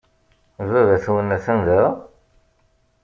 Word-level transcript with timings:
Baba-twen 0.69 1.33
atan 1.35 1.59
da? 1.67 1.81